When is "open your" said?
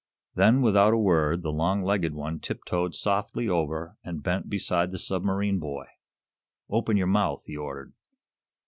6.71-7.05